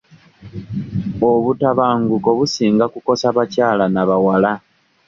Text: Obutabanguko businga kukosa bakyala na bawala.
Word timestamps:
Obutabanguko 1.29 2.29
businga 2.39 2.85
kukosa 2.93 3.27
bakyala 3.37 3.85
na 3.93 4.03
bawala. 4.09 4.51